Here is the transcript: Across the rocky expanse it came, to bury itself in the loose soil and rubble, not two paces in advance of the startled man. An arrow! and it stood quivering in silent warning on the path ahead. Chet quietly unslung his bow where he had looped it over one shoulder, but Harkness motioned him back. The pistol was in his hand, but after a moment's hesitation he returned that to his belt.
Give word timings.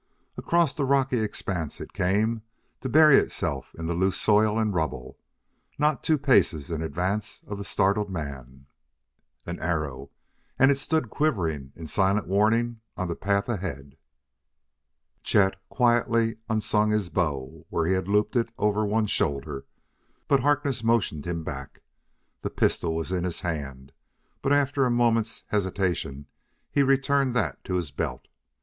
Across 0.35 0.73
the 0.73 0.83
rocky 0.83 1.19
expanse 1.19 1.79
it 1.79 1.93
came, 1.93 2.41
to 2.79 2.89
bury 2.89 3.17
itself 3.17 3.71
in 3.77 3.85
the 3.85 3.93
loose 3.93 4.17
soil 4.19 4.57
and 4.57 4.73
rubble, 4.73 5.19
not 5.77 6.01
two 6.03 6.17
paces 6.17 6.71
in 6.71 6.81
advance 6.81 7.43
of 7.45 7.59
the 7.59 7.63
startled 7.63 8.09
man. 8.09 8.65
An 9.45 9.59
arrow! 9.59 10.09
and 10.57 10.71
it 10.71 10.79
stood 10.79 11.11
quivering 11.11 11.71
in 11.75 11.85
silent 11.85 12.25
warning 12.27 12.81
on 12.97 13.09
the 13.09 13.15
path 13.15 13.47
ahead. 13.47 13.95
Chet 15.21 15.55
quietly 15.69 16.37
unslung 16.49 16.89
his 16.89 17.09
bow 17.09 17.67
where 17.69 17.85
he 17.85 17.93
had 17.93 18.07
looped 18.07 18.35
it 18.35 18.49
over 18.57 18.83
one 18.83 19.05
shoulder, 19.05 19.67
but 20.27 20.39
Harkness 20.39 20.83
motioned 20.83 21.27
him 21.27 21.43
back. 21.43 21.83
The 22.41 22.49
pistol 22.49 22.95
was 22.95 23.11
in 23.11 23.23
his 23.23 23.41
hand, 23.41 23.91
but 24.41 24.51
after 24.51 24.83
a 24.83 24.89
moment's 24.89 25.43
hesitation 25.49 26.25
he 26.71 26.81
returned 26.81 27.35
that 27.35 27.63
to 27.65 27.75
his 27.75 27.91
belt. 27.91 28.25